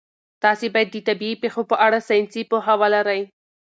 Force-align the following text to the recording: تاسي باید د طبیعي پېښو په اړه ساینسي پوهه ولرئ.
تاسي 0.43 0.67
باید 0.73 0.89
د 0.93 0.97
طبیعي 1.07 1.35
پېښو 1.43 1.61
په 1.71 1.75
اړه 1.85 1.99
ساینسي 2.07 2.41
پوهه 2.49 2.73
ولرئ. 2.81 3.21